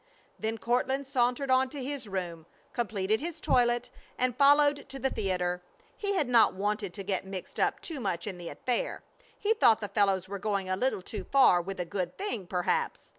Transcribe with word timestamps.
Then 0.39 0.57
Courtland 0.57 1.05
sauntered 1.05 1.51
on 1.51 1.69
to 1.69 1.83
his 1.83 2.09
room, 2.09 2.47
completed 2.73 3.19
his 3.19 3.39
toilet, 3.39 3.91
and 4.17 4.35
followed 4.35 4.89
to 4.89 4.97
the 4.97 5.11
theater. 5.11 5.61
He 5.95 6.15
had 6.15 6.27
not 6.27 6.55
wanted 6.55 6.91
to 6.95 7.03
get 7.03 7.23
mixed 7.23 7.59
up 7.59 7.79
too 7.79 7.99
much 7.99 8.25
in 8.25 8.39
the 8.39 8.49
affair. 8.49 9.03
He 9.37 9.53
thought 9.53 9.79
the 9.79 9.87
fellows 9.87 10.27
were 10.27 10.39
going 10.39 10.67
a 10.67 10.75
little 10.75 11.03
too 11.03 11.23
far 11.25 11.61
with 11.61 11.79
a 11.79 11.85
good 11.85 12.17
thing, 12.17 12.47
perhaps. 12.47 13.09